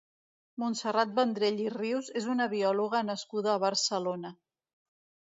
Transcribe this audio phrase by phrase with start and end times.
[0.61, 4.33] Montserrat Vendrell i Rius és una biòloga nascuda a Barcelona.